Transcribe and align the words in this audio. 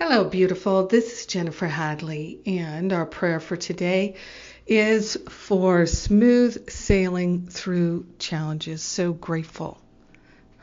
Hello, 0.00 0.22
beautiful. 0.22 0.86
This 0.86 1.12
is 1.12 1.26
Jennifer 1.26 1.66
Hadley, 1.66 2.38
and 2.46 2.92
our 2.92 3.04
prayer 3.04 3.40
for 3.40 3.56
today 3.56 4.14
is 4.64 5.18
for 5.28 5.86
smooth 5.86 6.70
sailing 6.70 7.48
through 7.48 8.06
challenges. 8.20 8.80
So 8.80 9.12
grateful. 9.12 9.80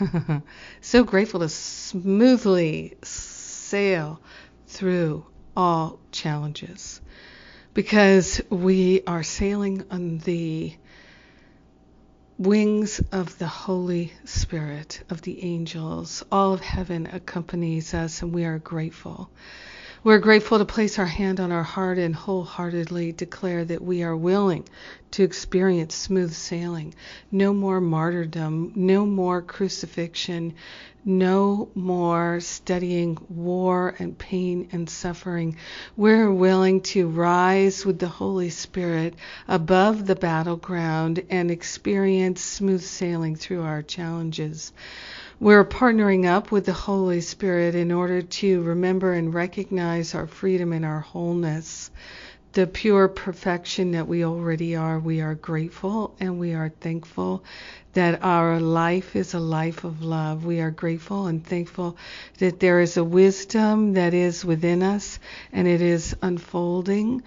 so 0.80 1.04
grateful 1.04 1.40
to 1.40 1.50
smoothly 1.50 2.96
sail 3.02 4.18
through 4.66 5.26
all 5.54 6.00
challenges 6.10 7.02
because 7.74 8.40
we 8.48 9.02
are 9.06 9.22
sailing 9.22 9.84
on 9.90 10.20
the 10.20 10.74
wings 12.38 13.00
of 13.10 13.36
the 13.38 13.48
Holy 13.48 14.12
Spirit, 14.24 15.02
of 15.10 15.22
the 15.22 15.42
angels. 15.44 16.24
All 16.30 16.54
of 16.54 16.60
heaven 16.60 17.06
accompanies 17.06 17.94
us, 17.94 18.22
and 18.22 18.32
we 18.32 18.44
are 18.44 18.60
grateful. 18.60 19.28
We're 20.04 20.18
grateful 20.20 20.58
to 20.58 20.64
place 20.64 20.96
our 21.00 21.06
hand 21.06 21.40
on 21.40 21.50
our 21.50 21.64
heart 21.64 21.98
and 21.98 22.14
wholeheartedly 22.14 23.12
declare 23.12 23.64
that 23.64 23.82
we 23.82 24.04
are 24.04 24.16
willing 24.16 24.68
to 25.10 25.24
experience 25.24 25.96
smooth 25.96 26.32
sailing. 26.32 26.94
No 27.32 27.52
more 27.52 27.80
martyrdom, 27.80 28.74
no 28.76 29.04
more 29.04 29.42
crucifixion, 29.42 30.54
no 31.04 31.68
more 31.74 32.38
studying 32.38 33.18
war 33.28 33.96
and 33.98 34.16
pain 34.16 34.68
and 34.70 34.88
suffering. 34.88 35.56
We're 35.96 36.30
willing 36.30 36.82
to 36.92 37.08
rise 37.08 37.84
with 37.84 37.98
the 37.98 38.06
Holy 38.06 38.50
Spirit 38.50 39.14
above 39.48 40.06
the 40.06 40.16
battleground 40.16 41.24
and 41.28 41.50
experience 41.50 42.40
smooth 42.40 42.82
sailing 42.82 43.34
through 43.34 43.62
our 43.62 43.82
challenges. 43.82 44.72
We're 45.40 45.64
partnering 45.64 46.26
up 46.26 46.50
with 46.50 46.66
the 46.66 46.72
Holy 46.72 47.20
Spirit 47.20 47.76
in 47.76 47.92
order 47.92 48.22
to 48.22 48.62
remember 48.62 49.12
and 49.12 49.32
recognize 49.32 50.12
our 50.12 50.26
freedom 50.26 50.72
and 50.72 50.84
our 50.84 50.98
wholeness, 50.98 51.92
the 52.54 52.66
pure 52.66 53.06
perfection 53.06 53.92
that 53.92 54.08
we 54.08 54.24
already 54.24 54.74
are. 54.74 54.98
We 54.98 55.20
are 55.20 55.36
grateful 55.36 56.16
and 56.18 56.40
we 56.40 56.54
are 56.54 56.70
thankful 56.80 57.44
that 57.92 58.24
our 58.24 58.58
life 58.58 59.14
is 59.14 59.32
a 59.32 59.38
life 59.38 59.84
of 59.84 60.02
love. 60.02 60.44
We 60.44 60.60
are 60.60 60.72
grateful 60.72 61.28
and 61.28 61.46
thankful 61.46 61.96
that 62.38 62.58
there 62.58 62.80
is 62.80 62.96
a 62.96 63.04
wisdom 63.04 63.92
that 63.92 64.14
is 64.14 64.44
within 64.44 64.82
us 64.82 65.20
and 65.52 65.68
it 65.68 65.80
is 65.80 66.16
unfolding 66.20 67.22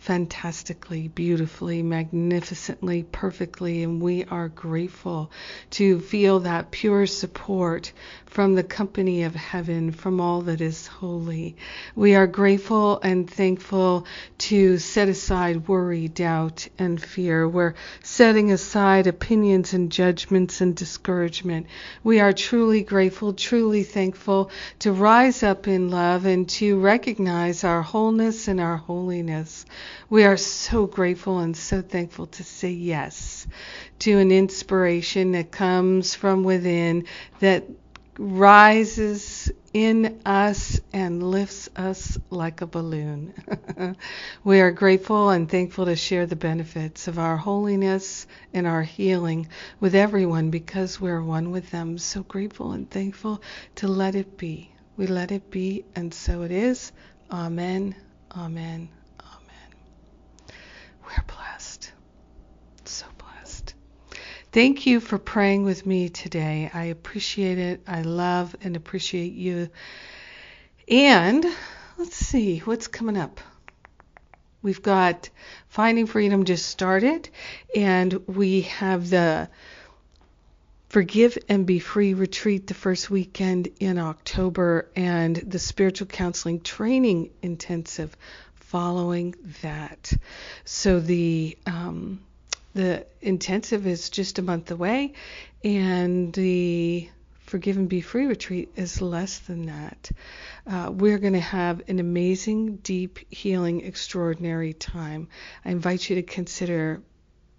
fantastically, 0.00 1.08
beautifully, 1.08 1.82
magnificently, 1.82 3.02
perfectly, 3.12 3.82
and 3.82 4.00
we 4.00 4.24
are 4.24 4.48
grateful 4.48 5.30
to 5.68 6.00
feel 6.00 6.40
that 6.40 6.70
pure 6.70 7.06
support 7.06 7.92
from 8.24 8.54
the 8.54 8.62
company 8.62 9.24
of 9.24 9.34
heaven, 9.34 9.92
from 9.92 10.18
all 10.18 10.40
that 10.40 10.62
is 10.62 10.86
holy. 10.86 11.54
We 11.94 12.14
are 12.14 12.26
grateful 12.26 12.98
and 13.02 13.28
thankful 13.28 14.06
to 14.38 14.78
set 14.78 15.08
aside 15.08 15.68
worry, 15.68 16.08
doubt, 16.08 16.66
and 16.78 17.00
fear. 17.00 17.46
We're 17.46 17.74
setting 18.02 18.52
aside 18.52 19.06
opinions 19.06 19.74
and 19.74 19.92
judgments 19.92 20.62
and 20.62 20.74
discouragement. 20.74 21.66
We 22.02 22.20
are 22.20 22.32
truly 22.32 22.82
grateful, 22.82 23.34
truly 23.34 23.82
thankful 23.82 24.50
to 24.78 24.92
rise 24.92 25.42
up 25.42 25.68
in 25.68 25.90
love 25.90 26.24
and 26.24 26.48
to 26.50 26.80
recognize 26.80 27.64
our 27.64 27.82
wholeness 27.82 28.48
and 28.48 28.60
our 28.60 28.78
holiness. 28.78 29.66
We 30.10 30.24
are 30.24 30.36
so 30.38 30.86
grateful 30.86 31.40
and 31.40 31.56
so 31.56 31.82
thankful 31.82 32.26
to 32.28 32.44
say 32.44 32.70
yes 32.72 33.46
to 34.00 34.18
an 34.18 34.32
inspiration 34.32 35.32
that 35.32 35.52
comes 35.52 36.14
from 36.14 36.44
within 36.44 37.06
that 37.40 37.64
rises 38.18 39.52
in 39.74 40.20
us 40.26 40.80
and 40.92 41.22
lifts 41.22 41.70
us 41.76 42.18
like 42.30 42.62
a 42.62 42.66
balloon. 42.66 43.34
we 44.44 44.60
are 44.60 44.72
grateful 44.72 45.30
and 45.30 45.48
thankful 45.50 45.86
to 45.86 45.96
share 45.96 46.26
the 46.26 46.36
benefits 46.36 47.08
of 47.08 47.18
our 47.18 47.38
holiness 47.38 48.26
and 48.54 48.66
our 48.66 48.82
healing 48.82 49.48
with 49.80 49.94
everyone 49.94 50.50
because 50.50 51.00
we're 51.00 51.22
one 51.22 51.52
with 51.52 51.70
them. 51.70 51.98
So 51.98 52.22
grateful 52.24 52.72
and 52.72 52.90
thankful 52.90 53.42
to 53.76 53.88
let 53.88 54.14
it 54.16 54.38
be. 54.38 54.72
We 54.96 55.06
let 55.06 55.32
it 55.32 55.50
be, 55.50 55.86
and 55.96 56.12
so 56.12 56.42
it 56.42 56.52
is. 56.52 56.92
Amen. 57.30 57.96
Amen. 58.36 58.90
We're 61.10 61.24
blessed. 61.24 61.90
So 62.84 63.06
blessed. 63.18 63.74
Thank 64.52 64.86
you 64.86 65.00
for 65.00 65.18
praying 65.18 65.64
with 65.64 65.84
me 65.84 66.08
today. 66.08 66.70
I 66.72 66.84
appreciate 66.84 67.58
it. 67.58 67.82
I 67.86 68.02
love 68.02 68.54
and 68.62 68.76
appreciate 68.76 69.32
you. 69.32 69.70
And 70.88 71.44
let's 71.98 72.14
see 72.14 72.60
what's 72.60 72.86
coming 72.86 73.16
up. 73.16 73.40
We've 74.62 74.82
got 74.82 75.30
Finding 75.68 76.06
Freedom 76.06 76.44
just 76.44 76.66
started, 76.66 77.28
and 77.74 78.26
we 78.28 78.62
have 78.62 79.10
the 79.10 79.48
Forgive 80.90 81.38
and 81.48 81.66
Be 81.66 81.78
Free 81.78 82.14
retreat 82.14 82.66
the 82.66 82.74
first 82.74 83.10
weekend 83.10 83.68
in 83.80 83.98
October, 83.98 84.90
and 84.94 85.34
the 85.36 85.58
Spiritual 85.58 86.08
Counseling 86.08 86.60
Training 86.60 87.30
Intensive 87.42 88.16
following 88.70 89.34
that. 89.62 90.12
So 90.64 91.00
the 91.00 91.58
um, 91.66 92.20
the 92.72 93.04
intensive 93.20 93.84
is 93.84 94.10
just 94.10 94.38
a 94.38 94.42
month 94.42 94.70
away, 94.70 95.14
and 95.64 96.32
the 96.32 97.08
Forgive 97.40 97.76
and 97.76 97.88
Be 97.88 98.00
Free 98.00 98.26
retreat 98.26 98.70
is 98.76 99.02
less 99.02 99.40
than 99.40 99.66
that. 99.66 100.10
Uh, 100.68 100.92
we're 100.92 101.18
going 101.18 101.32
to 101.32 101.40
have 101.40 101.82
an 101.88 101.98
amazing, 101.98 102.76
deep, 102.76 103.18
healing, 103.28 103.84
extraordinary 103.84 104.72
time. 104.72 105.26
I 105.64 105.70
invite 105.70 106.08
you 106.08 106.14
to 106.16 106.22
consider 106.22 107.02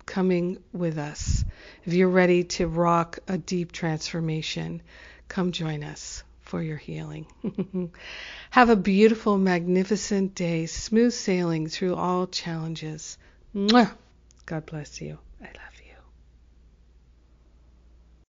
coming 0.06 0.60
with 0.72 0.98
us. 0.98 1.44
If 1.84 1.94
you're 1.94 2.08
ready 2.08 2.46
to 2.56 2.68
rock 2.68 3.20
a 3.28 3.38
deep 3.38 3.74
transformation, 3.74 4.82
come 5.28 5.52
join 5.52 5.84
us 5.84 6.24
for 6.52 6.62
your 6.62 6.76
healing. 6.76 7.26
Have 8.50 8.70
a 8.70 8.76
beautiful, 8.76 9.38
magnificent 9.38 10.36
day, 10.36 10.66
smooth 10.66 11.14
sailing 11.14 11.70
through 11.70 11.96
all 11.96 12.28
challenges. 12.28 13.18
Mwah! 13.56 13.90
God 14.46 14.66
bless 14.66 15.00
you. 15.00 15.18
I 15.42 15.46
love 15.46 15.71